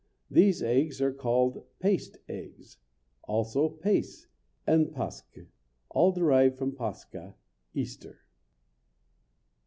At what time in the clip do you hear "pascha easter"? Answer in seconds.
6.75-8.21